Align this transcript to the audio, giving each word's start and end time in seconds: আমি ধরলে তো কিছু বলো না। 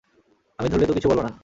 আমি 0.59 0.67
ধরলে 0.69 0.85
তো 0.85 0.93
কিছু 0.93 1.09
বলো 1.09 1.21
না। 1.23 1.31